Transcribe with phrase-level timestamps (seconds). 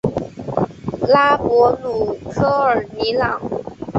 [1.09, 3.39] 拉博姆科尔尼朗。